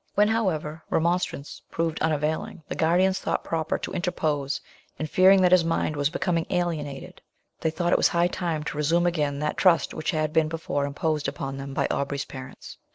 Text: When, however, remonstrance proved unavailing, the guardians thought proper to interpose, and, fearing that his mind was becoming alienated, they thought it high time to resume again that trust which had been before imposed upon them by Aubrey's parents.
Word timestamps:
When, 0.15 0.29
however, 0.29 0.81
remonstrance 0.89 1.61
proved 1.69 2.01
unavailing, 2.01 2.63
the 2.67 2.73
guardians 2.73 3.19
thought 3.19 3.43
proper 3.43 3.77
to 3.77 3.91
interpose, 3.93 4.59
and, 4.97 5.07
fearing 5.07 5.43
that 5.43 5.51
his 5.51 5.63
mind 5.63 5.95
was 5.95 6.09
becoming 6.09 6.47
alienated, 6.49 7.21
they 7.59 7.69
thought 7.69 7.93
it 7.93 8.07
high 8.07 8.25
time 8.25 8.63
to 8.63 8.77
resume 8.77 9.05
again 9.05 9.37
that 9.41 9.57
trust 9.57 9.93
which 9.93 10.09
had 10.09 10.33
been 10.33 10.47
before 10.49 10.87
imposed 10.87 11.27
upon 11.27 11.57
them 11.57 11.75
by 11.75 11.85
Aubrey's 11.91 12.25
parents. 12.25 12.79